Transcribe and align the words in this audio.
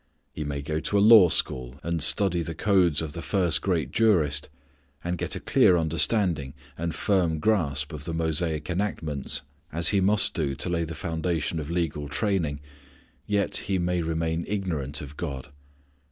He 0.33 0.43
may 0.43 0.63
go 0.63 0.79
to 0.79 0.97
a 0.97 0.99
law 1.07 1.29
school 1.29 1.79
and 1.83 2.01
study 2.01 2.41
the 2.41 2.55
codes 2.55 3.03
of 3.03 3.13
the 3.13 3.21
first 3.21 3.61
great 3.61 3.91
jurist, 3.91 4.49
and 5.03 5.15
get 5.15 5.35
a 5.35 5.39
clear 5.39 5.77
understanding 5.77 6.55
and 6.75 6.95
firm 6.95 7.37
grasp 7.37 7.93
of 7.93 8.05
the 8.05 8.13
Mosaic 8.15 8.67
enactments, 8.67 9.43
as 9.71 9.89
he 9.89 10.01
must 10.01 10.33
do 10.33 10.55
to 10.55 10.69
lay 10.69 10.85
the 10.85 10.95
foundation 10.95 11.59
of 11.59 11.69
legal 11.69 12.09
training, 12.09 12.61
yet 13.27 13.57
he 13.57 13.77
may 13.77 14.01
remain 14.01 14.43
ignorant 14.47 15.01
of 15.01 15.17
God. 15.17 15.49